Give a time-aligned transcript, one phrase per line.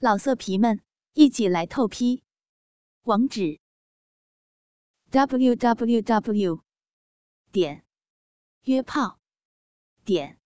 [0.00, 0.80] 老色皮们，
[1.14, 2.22] 一起来透批！
[3.02, 3.58] 网址
[5.10, 6.62] ：w w w
[7.50, 7.84] 点
[8.62, 9.18] 约炮
[10.04, 10.38] 点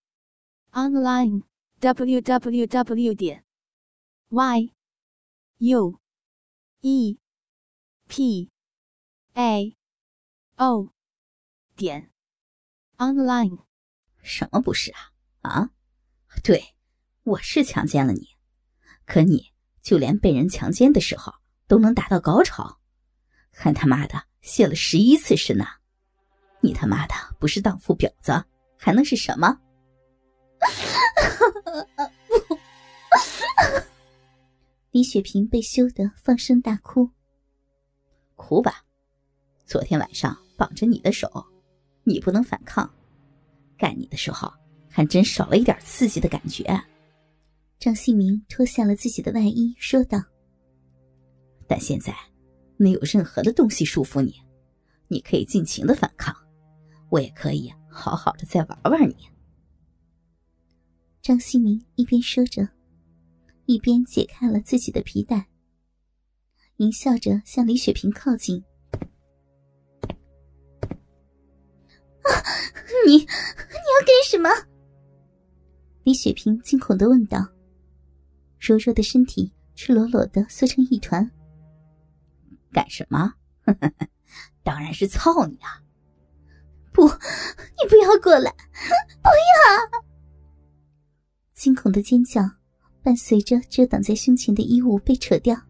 [0.70, 1.42] online
[1.80, 3.44] w w w 点
[4.30, 4.72] y
[5.58, 6.00] u
[6.80, 7.18] e
[8.08, 8.50] p
[9.34, 9.76] a
[10.56, 10.94] o
[11.76, 12.10] 点
[12.96, 13.66] online。
[14.22, 15.12] 什么不是啊？
[15.42, 15.70] 啊，
[16.42, 16.74] 对，
[17.24, 18.31] 我是强奸了你。
[19.06, 19.50] 可你
[19.82, 21.32] 就连被人强奸的时候
[21.66, 22.78] 都能达到高潮，
[23.50, 25.66] 还他妈的泄了十一次身呢！
[26.60, 28.44] 你他妈的不是荡妇婊子
[28.78, 29.58] 还能是什么？
[34.92, 37.10] 李雪萍被羞得放声大哭。
[38.36, 38.84] 哭吧，
[39.64, 41.44] 昨天晚上绑着你的手，
[42.04, 42.88] 你不能反抗，
[43.76, 44.52] 干你的时候
[44.88, 46.64] 还真少了一点刺激的感觉。
[47.82, 50.22] 张新明脱下了自己的外衣，说道
[51.66, 52.14] ：“但现在
[52.76, 54.36] 没有任何的东西束缚你，
[55.08, 56.32] 你可以尽情的反抗，
[57.10, 59.28] 我也可以好好的再玩玩你。”
[61.20, 62.68] 张新明一边说着，
[63.66, 65.48] 一边解开了自己的皮带，
[66.76, 68.62] 淫笑着向李雪萍靠近。
[72.22, 72.30] “啊，
[73.08, 73.26] 你你要
[74.06, 74.48] 干什么？”
[76.04, 77.44] 李雪萍惊恐的问道。
[78.62, 81.28] 柔弱的身体赤裸裸的缩成一团。
[82.70, 83.34] 干什么？
[84.62, 85.82] 当然是操你啊！
[86.92, 88.52] 不，你不要过来！
[89.20, 90.02] 不要！
[91.52, 92.40] 惊恐的尖叫
[93.02, 95.60] 伴随着遮挡在胸前的衣物被扯掉，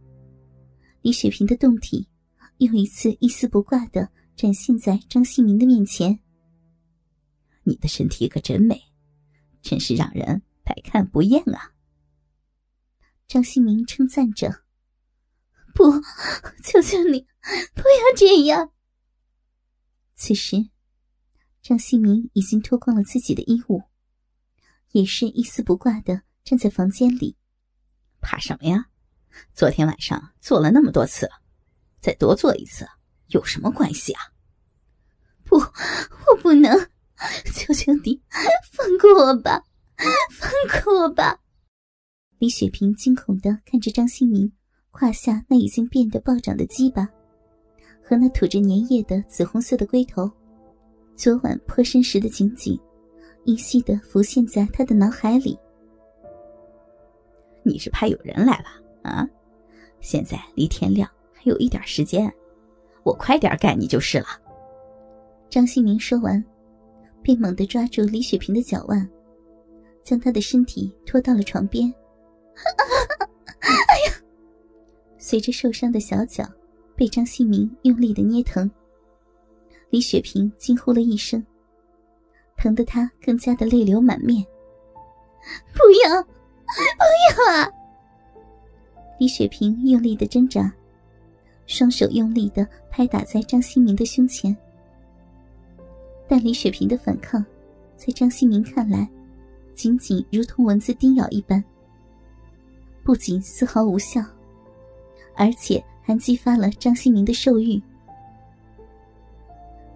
[1.00, 2.06] 李雪萍的胴体
[2.58, 4.06] 又一次一丝不挂的
[4.36, 6.18] 展现在张新明的面前。
[7.64, 8.78] 你的身体可真美，
[9.62, 11.71] 真是让人百看不厌啊！
[13.32, 14.62] 张新明称赞着
[15.74, 15.90] ：“不，
[16.62, 17.26] 求求你，
[17.74, 18.74] 不要这样。”
[20.14, 20.68] 此时，
[21.62, 23.84] 张新明已经脱光了自己的衣物，
[24.90, 27.38] 也是一丝不挂的站在房间里。
[28.20, 28.88] 怕什么呀？
[29.54, 31.26] 昨天晚上做了那么多次，
[32.02, 32.86] 再多做一次
[33.28, 34.20] 有什么关系啊？
[35.42, 36.70] 不，我不能！
[37.54, 38.20] 求求你，
[38.72, 39.64] 放过我吧，
[40.30, 41.38] 放过我吧！
[42.42, 44.50] 李雪萍惊恐的看着张新明
[44.90, 47.08] 胯下那已经变得暴涨的鸡巴，
[48.02, 50.28] 和那吐着粘液的紫红色的龟头，
[51.14, 52.76] 昨晚破身时的情景，
[53.44, 55.56] 依稀的浮现在他的脑海里。
[57.62, 58.64] 你是怕有人来了
[59.08, 59.24] 啊？
[60.00, 62.28] 现在离天亮还有一点时间，
[63.04, 64.26] 我快点干你就是了。
[65.48, 66.44] 张新明说完，
[67.22, 69.08] 便猛地抓住李雪萍的脚腕，
[70.02, 71.94] 将她的身体拖到了床边。
[72.54, 73.26] 哈
[73.60, 74.14] 哎呀！
[75.18, 76.44] 随着受伤的小脚
[76.96, 78.70] 被张新明用力的捏疼，
[79.90, 81.44] 李雪萍惊呼了一声，
[82.56, 84.44] 疼得她更加的泪流满面。
[85.72, 86.28] 不要，不
[87.46, 87.70] 要啊！
[89.18, 90.72] 李雪萍用力的挣扎，
[91.66, 94.56] 双手用力的拍打在张新明的胸前，
[96.28, 97.44] 但李雪萍的反抗，
[97.96, 99.08] 在张新明看来，
[99.74, 101.62] 仅仅如同蚊子叮咬一般。
[103.04, 104.24] 不仅丝毫无效，
[105.34, 107.80] 而且还激发了张新明的兽欲。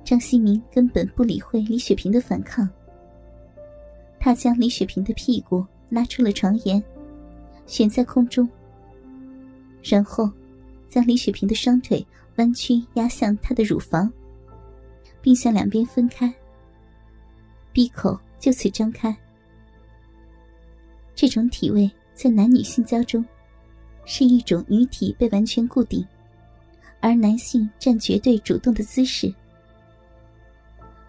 [0.05, 2.69] 张新明根本不理会李雪萍的反抗，
[4.19, 6.83] 他将李雪萍的屁股拉出了床沿，
[7.67, 8.49] 悬在空中，
[9.83, 10.31] 然后
[10.89, 12.05] 将李雪萍的双腿
[12.37, 14.13] 弯曲压向她的乳房，
[15.21, 16.33] 并向两边分开，
[17.73, 19.17] 闭口就此张开。
[21.15, 21.89] 这种体位。
[22.17, 23.23] 在男女性交中，
[24.07, 26.05] 是一种女体被完全固定，
[26.99, 29.33] 而男性占绝对主动的姿势。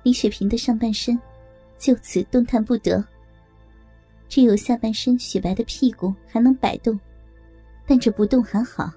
[0.04, 1.18] 李雪萍的上半身
[1.78, 3.02] 就此动弹不得，
[4.28, 7.00] 只有下半身雪白的屁股还能摆动，
[7.86, 8.92] 但这不动还好，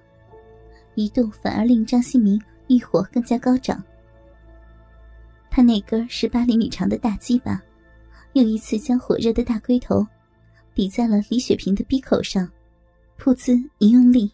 [0.96, 3.80] 一动反而令张新明欲火更加高涨。
[5.48, 7.62] 他那根十八厘米长的大鸡巴，
[8.32, 10.04] 又一次将火热的大龟头。
[10.74, 12.50] 抵在了李雪萍的鼻口上，
[13.18, 14.32] 噗呲一用力，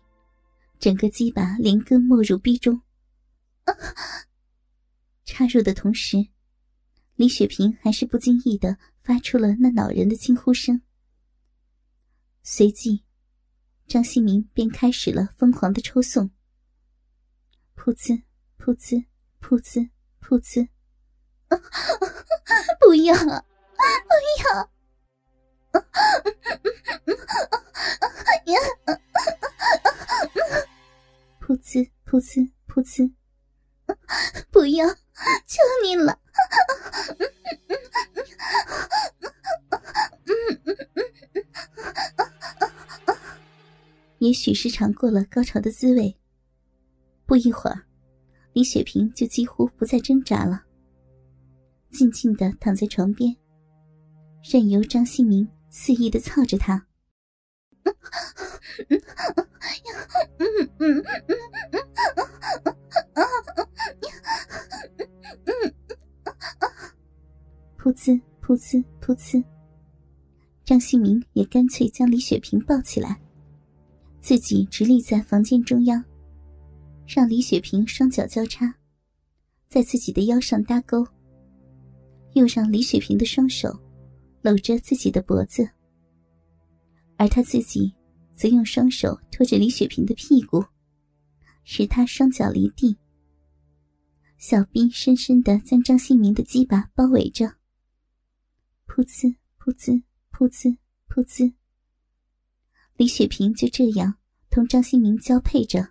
[0.78, 2.80] 整个鸡巴连根没入逼中。
[5.24, 6.28] 插入的同时，
[7.16, 10.80] 李雪萍还是不经意的发出了那恼人的惊呼声。
[12.42, 13.02] 随即，
[13.88, 16.30] 张新明便开始了疯狂的抽送。
[17.76, 18.22] 噗呲，
[18.58, 19.04] 噗呲，
[19.40, 19.88] 噗呲，
[20.20, 20.68] 噗呲！
[22.80, 24.70] 不要，不要！
[31.40, 31.88] 噗呲！
[32.06, 33.12] 噗呲噗呲，
[34.50, 36.18] 不要，求你了！
[44.18, 46.16] 也许是尝过了高潮的滋味，
[47.26, 47.84] 不一会儿，
[48.52, 50.64] 李雪萍就几乎不再挣扎了，
[51.90, 53.36] 静静的躺在床边，
[54.42, 56.86] 任由张新明肆意的操着她。
[67.78, 69.44] 噗呲噗呲噗呲，
[70.64, 73.20] 张新明也干脆将李雪萍抱起来。
[74.20, 76.04] 自己直立在房间中央，
[77.06, 78.74] 让李雪萍双脚交叉，
[79.68, 81.06] 在自己的腰上搭钩，
[82.32, 83.78] 又让李雪萍的双手
[84.46, 85.68] 搂着自己的脖子，
[87.16, 87.92] 而他自己
[88.36, 90.64] 则用双手托着李雪萍的屁股，
[91.64, 92.96] 使她双脚离地。
[94.38, 97.56] 小臂深深的将张新明的鸡巴包围着，
[98.86, 100.00] 噗呲噗呲
[100.30, 100.76] 噗呲
[101.08, 101.52] 噗呲。
[102.94, 104.14] 李雪萍就这样
[104.48, 105.88] 同张新明交配着，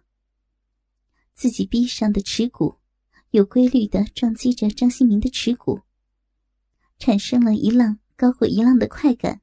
[1.33, 2.77] 自己臂上的耻骨
[3.31, 5.81] 有规律的撞击着张新明的耻骨，
[6.97, 9.41] 产生了一浪高过一浪的快感。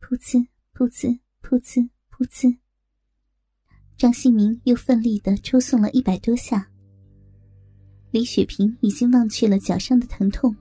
[0.00, 2.58] 噗呲噗呲噗呲噗呲，
[3.98, 6.70] 张新明又奋力的抽送了一百多下。
[8.10, 10.56] 李雪萍已经忘却了脚上的疼痛，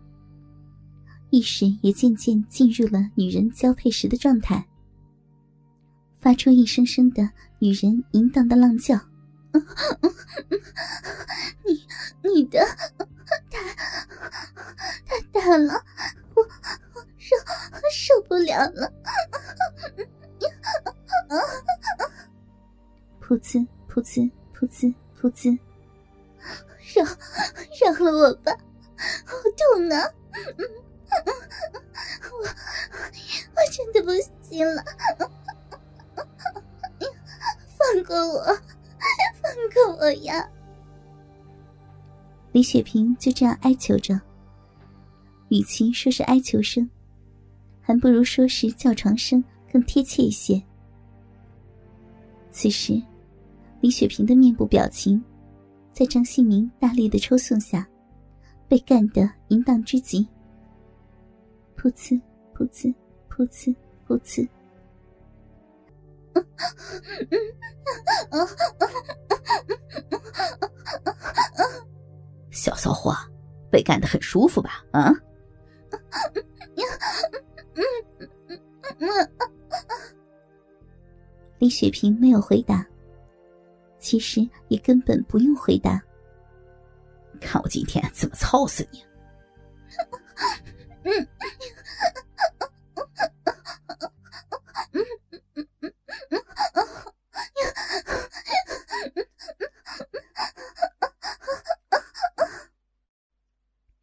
[1.29, 4.67] 意识也渐渐进入了女人交配时的状态。
[6.19, 8.99] 发出一声声的女人淫荡的浪叫，
[11.65, 11.81] 你
[12.29, 12.59] 你的
[13.49, 13.73] 太
[15.05, 15.81] 太大了，
[17.27, 17.35] 受
[17.91, 18.91] 受不了了！
[23.21, 25.59] 噗呲噗呲噗呲噗呲，
[26.95, 27.03] 饶
[27.81, 28.51] 饶了我吧，
[29.25, 30.09] 好痛啊！
[32.31, 34.81] 我我真的不行了。
[37.77, 38.43] 放过我，
[39.41, 40.49] 放过我呀！
[42.53, 44.19] 李雪萍就这样哀求着，
[45.49, 46.89] 与其说是哀求声，
[47.87, 49.41] 还不如说是叫床声
[49.71, 50.61] 更贴切一些。
[52.51, 53.01] 此时，
[53.79, 55.23] 李雪萍的面部表情，
[55.93, 57.87] 在张新明大力的抽送下，
[58.67, 60.27] 被干得淫荡之极。
[61.77, 62.19] 噗呲，
[62.53, 62.93] 噗呲，
[63.29, 63.73] 噗呲，
[64.05, 64.45] 噗呲。
[72.51, 73.15] 小骚货，
[73.71, 74.83] 被干得很舒服吧？
[74.91, 75.09] 啊！
[81.59, 82.87] 李雪萍没有回答，
[83.99, 86.01] 其实也根本不用回答。
[87.41, 89.03] 看我今天怎么操死你！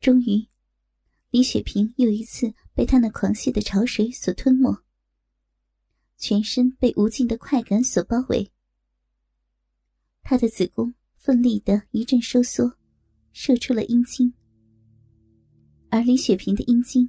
[0.00, 0.46] 终于，
[1.30, 4.76] 李雪萍又一次被他那狂泻的潮水所吞没，
[6.16, 8.50] 全身被无尽的快感所包围。
[10.22, 12.76] 他的子宫奋力的一阵收缩，
[13.32, 14.34] 射出了阴茎，
[15.90, 17.08] 而李雪萍的阴茎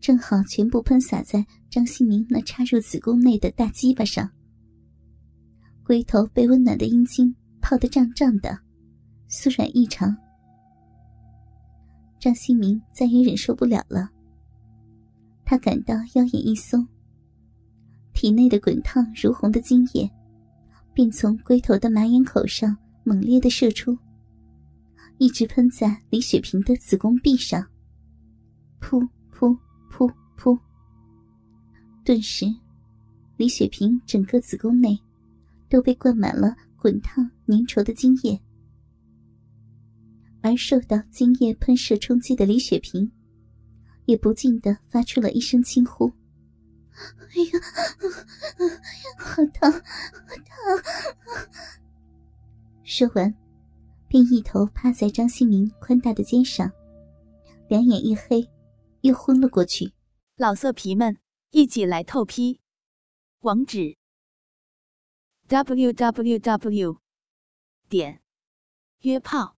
[0.00, 4.30] 正好全部喷洒在张新明那插入子宫内的大鸡巴上。
[5.84, 8.58] 龟头被温暖的阴茎泡得胀胀的，
[9.28, 10.16] 酥软异常。
[12.18, 14.11] 张新明再也忍受不了了，
[15.52, 16.88] 他感到腰眼一松，
[18.14, 20.10] 体内的滚烫如虹的精液
[20.94, 23.94] 便从龟头的马眼口上猛烈的射出，
[25.18, 27.62] 一直喷在李雪萍的子宫壁上，
[28.80, 29.54] 噗噗
[29.90, 30.58] 噗噗。
[32.02, 32.46] 顿时，
[33.36, 34.98] 李雪萍整个子宫内
[35.68, 38.40] 都被灌满了滚烫粘稠的精液。
[40.40, 43.12] 而受到精液喷射冲击的李雪萍，
[44.04, 46.12] 也不禁的发出了一声轻呼
[47.18, 47.60] ：“哎呀，
[49.16, 50.82] 好疼，好疼！”
[52.84, 53.34] 说完，
[54.08, 56.70] 便一头趴在张新明宽大的肩上，
[57.68, 58.50] 两眼一黑，
[59.00, 59.92] 又昏了过去。
[60.36, 61.18] 老色皮们，
[61.50, 62.60] 一起来透批！
[63.40, 63.96] 网址
[65.48, 66.98] ：w w w.
[67.88, 68.20] 点
[69.00, 69.56] 约炮。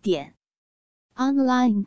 [0.00, 0.34] 点
[1.14, 1.86] online